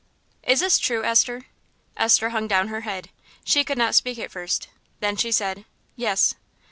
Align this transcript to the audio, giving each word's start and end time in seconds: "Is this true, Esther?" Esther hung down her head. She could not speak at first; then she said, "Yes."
"Is 0.41 0.61
this 0.61 0.79
true, 0.79 1.03
Esther?" 1.03 1.45
Esther 1.95 2.29
hung 2.29 2.47
down 2.47 2.69
her 2.69 2.81
head. 2.81 3.11
She 3.45 3.63
could 3.63 3.77
not 3.77 3.93
speak 3.93 4.17
at 4.17 4.31
first; 4.31 4.67
then 4.99 5.15
she 5.15 5.31
said, 5.31 5.63
"Yes." 5.95 6.33